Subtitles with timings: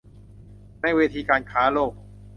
[0.81, 1.91] ในเวทีการค้าโลก